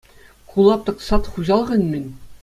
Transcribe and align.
Ку 0.53 0.57
лаптӑк 0.67 0.97
«Сад» 1.07 1.23
хуҫалӑхӑн-мӗн. 1.35 2.05